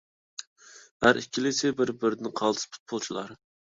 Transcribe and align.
ھەر 1.07 1.19
ئىككىلىسى 1.21 1.73
بىر-بىرىدىن 1.81 2.33
قالتىس 2.41 2.67
پۇتبولچىلار. 2.73 3.37